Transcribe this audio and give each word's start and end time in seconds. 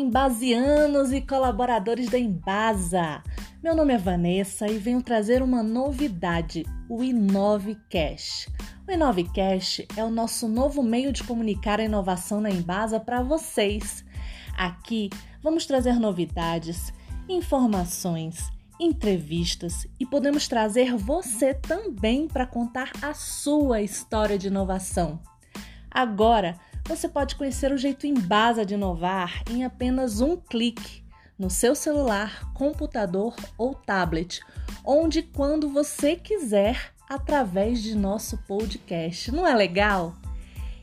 embasianos 0.00 1.12
e 1.12 1.20
colaboradores 1.20 2.08
da 2.08 2.18
Embasa! 2.18 3.22
Meu 3.62 3.76
nome 3.76 3.92
é 3.92 3.98
Vanessa 3.98 4.66
e 4.66 4.78
venho 4.78 5.02
trazer 5.02 5.42
uma 5.42 5.62
novidade, 5.62 6.64
o 6.88 7.04
InoveCash. 7.04 8.48
O 8.88 8.90
InoveCash 8.90 9.86
é 9.94 10.02
o 10.02 10.08
nosso 10.08 10.48
novo 10.48 10.82
meio 10.82 11.12
de 11.12 11.22
comunicar 11.22 11.78
a 11.78 11.84
inovação 11.84 12.40
na 12.40 12.50
Embasa 12.50 12.98
para 12.98 13.22
vocês. 13.22 14.02
Aqui 14.56 15.10
vamos 15.42 15.66
trazer 15.66 16.00
novidades, 16.00 16.94
informações, 17.28 18.50
entrevistas 18.80 19.86
e 20.00 20.06
podemos 20.06 20.48
trazer 20.48 20.96
você 20.96 21.52
também 21.52 22.26
para 22.26 22.46
contar 22.46 22.90
a 23.02 23.12
sua 23.12 23.82
história 23.82 24.38
de 24.38 24.46
inovação. 24.46 25.20
Agora, 25.90 26.58
você 26.90 27.08
pode 27.08 27.36
conhecer 27.36 27.70
o 27.70 27.78
jeito 27.78 28.04
Embasa 28.04 28.66
de 28.66 28.74
inovar 28.74 29.44
em 29.48 29.64
apenas 29.64 30.20
um 30.20 30.36
clique 30.36 31.04
no 31.38 31.48
seu 31.48 31.76
celular, 31.76 32.52
computador 32.52 33.36
ou 33.56 33.76
tablet, 33.76 34.40
onde 34.84 35.22
quando 35.22 35.68
você 35.68 36.16
quiser, 36.16 36.92
através 37.08 37.80
de 37.80 37.94
nosso 37.94 38.38
podcast. 38.38 39.30
Não 39.30 39.46
é 39.46 39.54
legal? 39.54 40.16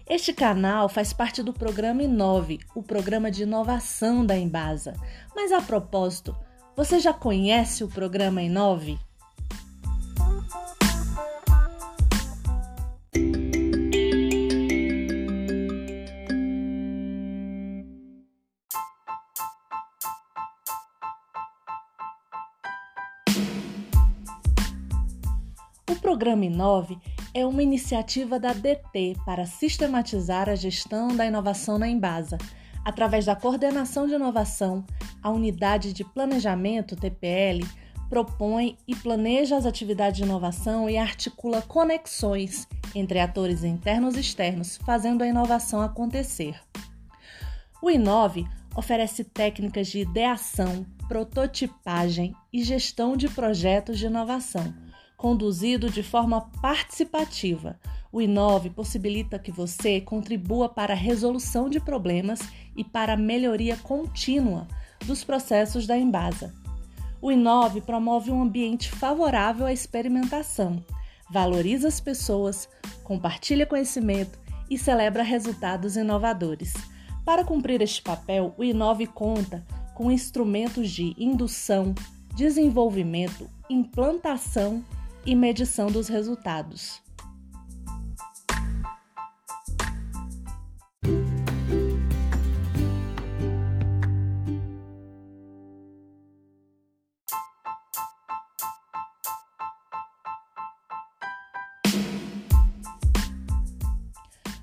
Este 0.09 0.31
canal 0.31 0.87
faz 0.87 1.11
parte 1.11 1.43
do 1.43 1.51
programa 1.51 2.01
Inove, 2.01 2.61
o 2.73 2.81
programa 2.81 3.29
de 3.29 3.43
inovação 3.43 4.25
da 4.25 4.37
Embasa. 4.37 4.93
Mas 5.35 5.51
a 5.51 5.59
propósito, 5.59 6.33
você 6.73 7.01
já 7.01 7.13
conhece 7.13 7.83
o 7.83 7.89
programa 7.89 8.41
Inove? 8.41 8.97
Programa 26.17 26.45
Inove 26.45 26.97
é 27.31 27.45
uma 27.45 27.61
iniciativa 27.61 28.39
da 28.39 28.51
DT 28.51 29.17
para 29.23 29.45
sistematizar 29.45 30.49
a 30.49 30.55
gestão 30.55 31.15
da 31.15 31.27
inovação 31.27 31.77
na 31.77 31.87
Embasa, 31.87 32.39
através 32.83 33.25
da 33.25 33.35
coordenação 33.35 34.07
de 34.07 34.15
inovação, 34.15 34.83
a 35.21 35.29
unidade 35.29 35.93
de 35.93 36.03
planejamento 36.03 36.95
TPL 36.95 37.63
propõe 38.09 38.79
e 38.87 38.95
planeja 38.95 39.57
as 39.57 39.67
atividades 39.67 40.17
de 40.17 40.23
inovação 40.23 40.89
e 40.89 40.97
articula 40.97 41.61
conexões 41.61 42.67
entre 42.95 43.19
atores 43.19 43.63
internos 43.63 44.15
e 44.15 44.21
externos, 44.21 44.77
fazendo 44.77 45.21
a 45.21 45.27
inovação 45.27 45.83
acontecer. 45.83 46.59
O 47.79 47.91
Inove 47.91 48.47
oferece 48.75 49.23
técnicas 49.23 49.85
de 49.85 49.99
ideação, 49.99 50.83
prototipagem 51.07 52.33
e 52.51 52.63
gestão 52.63 53.15
de 53.15 53.29
projetos 53.29 53.99
de 53.99 54.07
inovação 54.07 54.86
conduzido 55.17 55.89
de 55.89 56.03
forma 56.03 56.41
participativa. 56.61 57.79
O 58.11 58.21
Inove 58.21 58.69
possibilita 58.69 59.39
que 59.39 59.51
você 59.51 59.99
contribua 59.99 60.69
para 60.69 60.93
a 60.93 60.97
resolução 60.97 61.69
de 61.69 61.79
problemas 61.79 62.39
e 62.75 62.83
para 62.83 63.13
a 63.13 63.17
melhoria 63.17 63.75
contínua 63.75 64.67
dos 65.05 65.23
processos 65.23 65.87
da 65.87 65.97
Embasa. 65.97 66.53
O 67.19 67.31
Inove 67.31 67.81
promove 67.81 68.31
um 68.31 68.43
ambiente 68.43 68.91
favorável 68.91 69.65
à 69.65 69.73
experimentação, 69.73 70.83
valoriza 71.29 71.87
as 71.87 71.99
pessoas, 71.99 72.69
compartilha 73.03 73.65
conhecimento 73.65 74.39
e 74.69 74.77
celebra 74.77 75.23
resultados 75.23 75.97
inovadores. 75.97 76.73
Para 77.25 77.43
cumprir 77.43 77.81
este 77.81 78.03
papel, 78.03 78.53
o 78.55 78.63
Inove 78.63 79.07
conta 79.07 79.65
com 79.95 80.11
instrumentos 80.11 80.91
de 80.91 81.15
indução, 81.17 81.95
desenvolvimento, 82.35 83.49
implantação 83.67 84.85
e 85.27 85.35
medição 85.35 85.87
dos 85.87 86.07
resultados. 86.07 87.01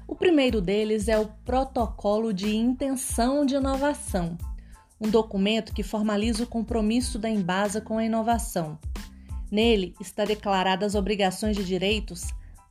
O 0.08 0.16
primeiro 0.16 0.62
deles 0.62 1.08
é 1.08 1.18
o 1.18 1.26
Protocolo 1.44 2.32
de 2.32 2.56
Intenção 2.56 3.44
de 3.44 3.54
Inovação, 3.54 4.38
um 4.98 5.10
documento 5.10 5.74
que 5.74 5.82
formaliza 5.82 6.44
o 6.44 6.46
compromisso 6.46 7.18
da 7.18 7.28
Embasa 7.28 7.82
com 7.82 7.98
a 7.98 8.04
inovação 8.04 8.78
Nele 9.54 9.94
está 10.00 10.24
declaradas 10.24 10.96
as 10.96 11.00
obrigações 11.00 11.56
de 11.56 11.64
direitos 11.64 12.26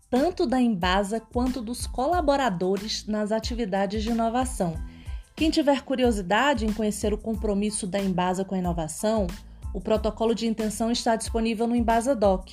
tanto 0.09 0.45
da 0.45 0.59
Embasa 0.59 1.17
quanto 1.17 1.61
dos 1.61 1.87
colaboradores 1.87 3.07
nas 3.07 3.31
atividades 3.31 4.03
de 4.03 4.09
inovação. 4.09 4.75
Quem 5.33 5.49
tiver 5.49 5.81
curiosidade 5.83 6.65
em 6.65 6.73
conhecer 6.73 7.13
o 7.13 7.17
compromisso 7.17 7.87
da 7.87 7.99
Embasa 7.99 8.43
com 8.43 8.53
a 8.53 8.57
inovação, 8.57 9.27
o 9.73 9.79
protocolo 9.79 10.35
de 10.35 10.45
intenção 10.45 10.91
está 10.91 11.15
disponível 11.15 11.67
no 11.67 11.75
Embasa 11.75 12.13
Doc 12.13 12.49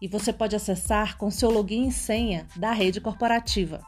e 0.00 0.06
você 0.06 0.32
pode 0.32 0.54
acessar 0.54 1.18
com 1.18 1.28
seu 1.28 1.50
login 1.50 1.88
e 1.88 1.92
senha 1.92 2.46
da 2.54 2.70
rede 2.70 3.00
corporativa. 3.00 3.82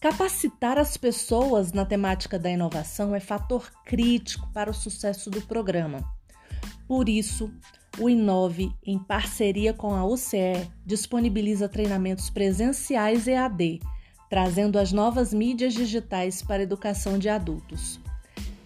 Capacitar 0.00 0.78
as 0.78 0.96
pessoas 0.96 1.72
na 1.72 1.84
temática 1.84 2.38
da 2.38 2.50
inovação 2.50 3.14
é 3.14 3.20
fator 3.20 3.70
crítico 3.84 4.46
para 4.52 4.70
o 4.70 4.74
sucesso 4.74 5.30
do 5.30 5.40
programa. 5.40 6.04
Por 6.86 7.08
isso, 7.08 7.50
o 7.98 8.08
Inove, 8.10 8.70
em 8.84 8.98
parceria 8.98 9.72
com 9.72 9.94
a 9.94 10.04
UCE, 10.04 10.70
disponibiliza 10.84 11.66
treinamentos 11.66 12.28
presenciais 12.28 13.26
EAD, 13.26 13.80
trazendo 14.28 14.78
as 14.78 14.92
novas 14.92 15.32
mídias 15.32 15.72
digitais 15.72 16.42
para 16.42 16.56
a 16.56 16.62
educação 16.62 17.18
de 17.18 17.30
adultos. 17.30 17.98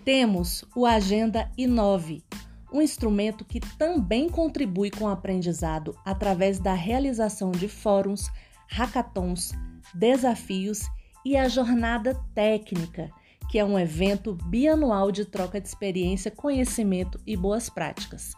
Temos 0.05 0.65
o 0.75 0.85
Agenda 0.85 1.49
Inove, 1.57 2.25
um 2.73 2.83
instrumento 2.83 3.45
que 3.45 3.61
também 3.61 4.29
contribui 4.29 4.91
com 4.91 5.05
o 5.05 5.09
aprendizado 5.09 5.97
através 6.05 6.59
da 6.59 6.75
realização 6.75 7.53
de 7.53 7.69
fóruns, 7.69 8.29
hackathons, 8.67 9.53
desafios 9.95 10.83
e 10.83 11.00
a 11.36 11.48
Jornada 11.48 12.14
Técnica, 12.34 13.10
que 13.50 13.58
é 13.58 13.64
um 13.64 13.78
evento 13.78 14.32
bianual 14.32 15.10
de 15.10 15.25
troca 15.25 15.60
de 15.60 15.69
experiência, 15.69 16.31
conhecimento 16.31 17.20
e 17.26 17.36
boas 17.36 17.69
práticas. 17.69 18.34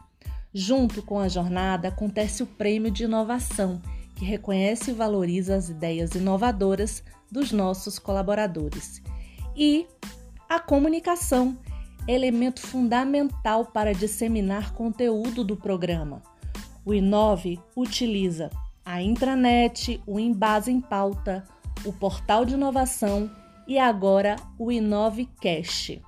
Junto 0.55 1.03
com 1.03 1.19
a 1.19 1.29
jornada 1.29 1.89
acontece 1.89 2.43
o 2.43 2.47
Prêmio 2.47 2.91
de 2.91 3.05
Inovação, 3.05 3.81
que 4.17 4.25
reconhece 4.25 4.91
e 4.91 4.95
valoriza 4.95 5.55
as 5.55 5.69
ideias 5.69 6.15
inovadoras 6.15 7.03
dos 7.31 7.53
nossos 7.53 7.99
colaboradores. 7.99 9.03
E 9.57 9.87
a 10.49 10.59
comunicação, 10.59 11.57
elemento 12.07 12.61
fundamental 12.61 13.67
para 13.67 13.95
disseminar 13.95 14.75
conteúdo 14.75 15.43
do 15.45 15.57
programa. 15.57 16.23
O 16.85 16.93
Inove 16.93 17.61
utiliza 17.77 18.51
a 18.85 19.01
intranet, 19.01 20.03
o 20.07 20.19
Embase 20.19 20.71
em 20.71 20.81
Pauta, 20.81 21.47
o 21.85 21.93
portal 21.93 22.45
de 22.45 22.55
inovação 22.55 23.31
e 23.67 23.79
agora 23.79 24.37
o 24.59 24.71
InoveCast. 24.71 26.03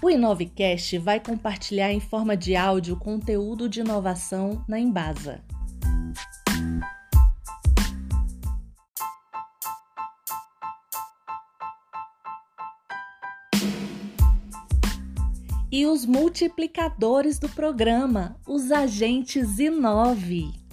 O 0.00 0.08
InoveCast 0.08 0.98
vai 0.98 1.18
compartilhar 1.18 1.92
em 1.92 2.00
forma 2.00 2.36
de 2.36 2.54
áudio 2.54 2.96
conteúdo 2.96 3.68
de 3.68 3.80
inovação 3.80 4.64
na 4.68 4.78
Embasa. 4.78 5.42
E 15.70 15.84
os 15.84 16.06
multiplicadores 16.06 17.38
do 17.38 17.48
programa, 17.48 18.36
os 18.46 18.72
agentes 18.72 19.58
Inove. 19.58 20.67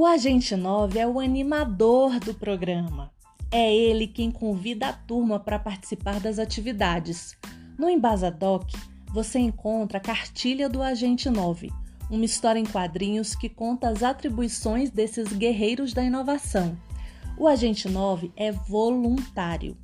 O 0.00 0.06
agente 0.06 0.54
9 0.54 0.96
é 0.96 1.04
o 1.08 1.18
animador 1.18 2.20
do 2.20 2.32
programa. 2.32 3.10
É 3.50 3.74
ele 3.74 4.06
quem 4.06 4.30
convida 4.30 4.90
a 4.90 4.92
turma 4.92 5.40
para 5.40 5.58
participar 5.58 6.20
das 6.20 6.38
atividades. 6.38 7.36
No 7.76 7.90
Embasadoc, 7.90 8.72
você 9.12 9.40
encontra 9.40 9.98
a 9.98 10.00
cartilha 10.00 10.68
do 10.68 10.82
agente 10.82 11.28
9, 11.28 11.72
uma 12.08 12.24
história 12.24 12.60
em 12.60 12.64
quadrinhos 12.64 13.34
que 13.34 13.48
conta 13.48 13.88
as 13.88 14.04
atribuições 14.04 14.88
desses 14.88 15.32
guerreiros 15.32 15.92
da 15.92 16.04
inovação. 16.04 16.78
O 17.36 17.48
Agente 17.48 17.88
9 17.88 18.30
é 18.36 18.52
voluntário. 18.52 19.76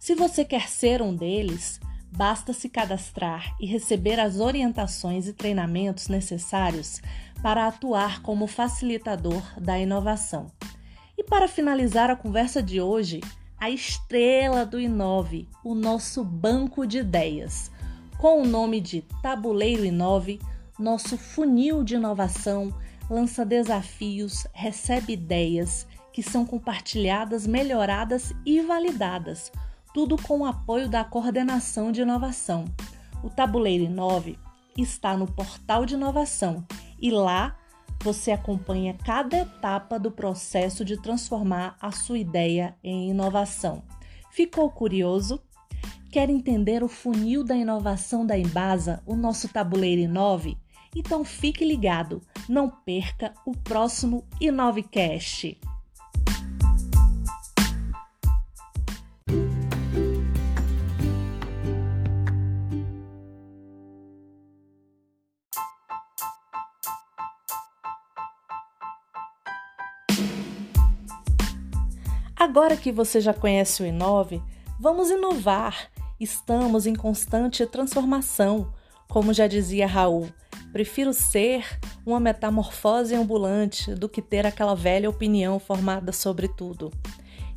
Se 0.00 0.14
você 0.14 0.46
quer 0.46 0.66
ser 0.66 1.02
um 1.02 1.14
deles, 1.14 1.78
basta 2.10 2.52
se 2.52 2.68
cadastrar 2.68 3.54
e 3.60 3.66
receber 3.66 4.18
as 4.18 4.40
orientações 4.40 5.26
e 5.26 5.32
treinamentos 5.32 6.08
necessários 6.08 7.00
para 7.42 7.66
atuar 7.66 8.22
como 8.22 8.46
facilitador 8.46 9.42
da 9.60 9.78
inovação. 9.78 10.50
E 11.16 11.24
para 11.24 11.48
finalizar 11.48 12.10
a 12.10 12.16
conversa 12.16 12.62
de 12.62 12.80
hoje, 12.80 13.20
a 13.58 13.70
estrela 13.70 14.64
do 14.64 14.80
Inove, 14.80 15.48
o 15.64 15.74
nosso 15.74 16.24
banco 16.24 16.86
de 16.86 16.98
ideias. 16.98 17.70
Com 18.18 18.42
o 18.42 18.46
nome 18.46 18.80
de 18.80 19.02
Tabuleiro 19.22 19.84
Inove, 19.84 20.40
nosso 20.78 21.18
funil 21.18 21.82
de 21.82 21.96
inovação 21.96 22.72
lança 23.10 23.44
desafios, 23.44 24.46
recebe 24.52 25.14
ideias 25.14 25.86
que 26.12 26.22
são 26.22 26.44
compartilhadas, 26.44 27.46
melhoradas 27.46 28.32
e 28.44 28.60
validadas, 28.60 29.50
tudo 29.92 30.16
com 30.16 30.40
o 30.40 30.44
apoio 30.44 30.88
da 30.88 31.04
coordenação 31.04 31.90
de 31.90 32.02
inovação. 32.02 32.64
O 33.22 33.30
Tabuleiro 33.30 33.84
Inove 33.84 34.38
está 34.76 35.16
no 35.16 35.26
portal 35.26 35.84
de 35.84 35.94
inovação 35.94 36.64
e 37.00 37.10
lá 37.10 37.56
você 38.02 38.30
acompanha 38.30 38.96
cada 39.04 39.38
etapa 39.38 39.98
do 39.98 40.10
processo 40.10 40.84
de 40.84 41.00
transformar 41.00 41.76
a 41.80 41.90
sua 41.90 42.18
ideia 42.18 42.76
em 42.82 43.10
inovação. 43.10 43.82
Ficou 44.30 44.70
curioso? 44.70 45.40
Quer 46.10 46.30
entender 46.30 46.82
o 46.82 46.88
funil 46.88 47.42
da 47.42 47.56
inovação 47.56 48.24
da 48.24 48.38
Embasa, 48.38 49.02
o 49.04 49.16
nosso 49.16 49.48
tabuleiro 49.48 50.00
Inove? 50.00 50.56
Então 50.94 51.24
fique 51.24 51.64
ligado, 51.64 52.22
não 52.48 52.70
perca 52.70 53.34
o 53.44 53.52
próximo 53.52 54.24
Inovecast. 54.40 55.58
Agora 72.38 72.76
que 72.76 72.92
você 72.92 73.20
já 73.20 73.34
conhece 73.34 73.82
o 73.82 73.86
Inove, 73.86 74.40
vamos 74.78 75.10
inovar. 75.10 75.90
Estamos 76.20 76.86
em 76.86 76.94
constante 76.94 77.66
transformação. 77.66 78.72
Como 79.08 79.34
já 79.34 79.48
dizia 79.48 79.88
Raul, 79.88 80.28
prefiro 80.72 81.12
ser 81.12 81.66
uma 82.06 82.20
metamorfose 82.20 83.12
ambulante 83.12 83.92
do 83.92 84.08
que 84.08 84.22
ter 84.22 84.46
aquela 84.46 84.76
velha 84.76 85.10
opinião 85.10 85.58
formada 85.58 86.12
sobre 86.12 86.46
tudo. 86.46 86.92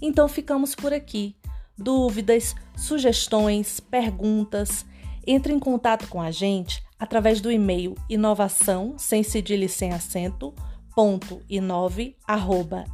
Então 0.02 0.28
ficamos 0.28 0.74
por 0.74 0.92
aqui. 0.92 1.36
Dúvidas, 1.78 2.56
sugestões, 2.76 3.80
perguntas, 3.80 4.84
entre 5.28 5.54
em 5.54 5.60
contato 5.60 6.08
com 6.08 6.20
a 6.20 6.32
gente 6.32 6.84
através 6.98 7.40
do 7.40 7.52
e-mail 7.52 7.94
inovação 8.10 8.96
sem 8.98 9.22
cedilha 9.22 9.66
e 9.66 9.70
sem 9.70 9.92
acento 9.92 10.56
ponto 10.96 11.40
inove 11.48 12.18
arroba 12.28 12.86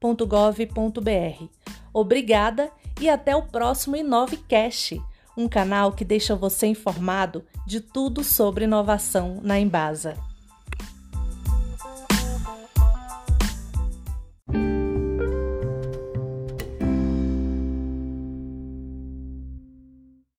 www.gov.br. 0.00 1.48
Obrigada 1.92 2.70
e 3.00 3.08
até 3.08 3.34
o 3.34 3.42
próximo 3.42 3.96
Inovecast, 3.96 5.00
um 5.36 5.48
canal 5.48 5.92
que 5.92 6.04
deixa 6.04 6.36
você 6.36 6.66
informado 6.66 7.44
de 7.66 7.80
tudo 7.80 8.22
sobre 8.22 8.64
inovação 8.64 9.40
na 9.42 9.58
Embasa. 9.58 10.16